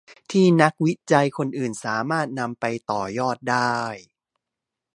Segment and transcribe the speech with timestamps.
[0.31, 3.75] ที่นักวิจัยคนอื่นสามารถนำไปต่อยอดได้